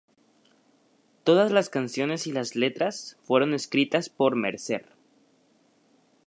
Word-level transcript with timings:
Todas 1.23 1.51
las 1.51 1.69
canciones 1.69 2.25
y 2.25 2.31
las 2.31 2.55
letras 2.55 3.17
fueron 3.21 3.53
escritas 3.53 4.09
por 4.09 4.35
Mercer. 4.35 4.87